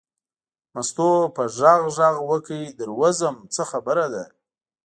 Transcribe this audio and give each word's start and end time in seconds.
مستو 0.73 1.09
په 1.35 1.43
غږ 1.57 1.81
غږ 1.97 2.15
وکړ 2.29 2.59
در 2.79 2.89
وځم 2.99 3.35
څه 3.53 3.61
خبره 3.71 4.05
ده. 4.13 4.25